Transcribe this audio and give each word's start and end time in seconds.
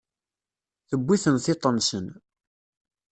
Tewwi-ten 0.89 1.35
tiṭ-nsen. 1.45 2.07